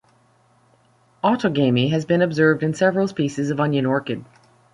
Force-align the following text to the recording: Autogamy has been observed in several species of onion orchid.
Autogamy 1.23 1.91
has 1.91 2.05
been 2.05 2.23
observed 2.23 2.63
in 2.63 2.73
several 2.73 3.07
species 3.07 3.51
of 3.51 3.59
onion 3.59 3.85
orchid. 3.85 4.25